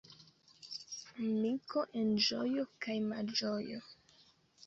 Amiko 1.23 1.83
en 2.03 2.09
ĝojo 2.29 2.65
kaj 2.85 2.95
malĝojo. 3.11 3.83